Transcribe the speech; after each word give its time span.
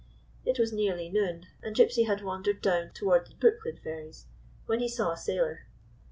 It 0.43 0.57
was 0.57 0.73
nearly 0.73 1.09
noon, 1.09 1.45
and 1.61 1.75
Gypsy 1.75 2.07
had 2.07 2.23
wandered 2.23 2.59
down 2.59 2.89
toward 2.91 3.27
the 3.27 3.35
Brooklyn 3.35 3.77
ferries, 3.77 4.25
when 4.65 4.79
he 4.79 4.89
saw 4.89 5.11
a 5.11 5.15
sailor. 5.19 5.67